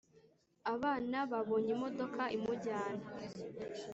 abana 0.73 1.17
babonye 1.31 1.69
imodoka 1.75 2.21
imujyana, 2.37 3.05